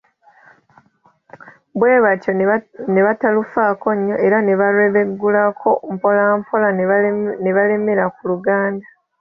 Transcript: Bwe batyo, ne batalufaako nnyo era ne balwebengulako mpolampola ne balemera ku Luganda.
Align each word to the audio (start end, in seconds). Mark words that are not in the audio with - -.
Bwe 1.79 1.93
batyo, 2.05 2.31
ne 2.93 3.01
batalufaako 3.07 3.87
nnyo 3.97 4.15
era 4.25 4.37
ne 4.43 4.53
balwebengulako 4.59 5.69
mpolampola 5.95 6.67
ne 7.43 7.51
balemera 7.57 8.05
ku 8.15 8.21
Luganda. 8.31 8.87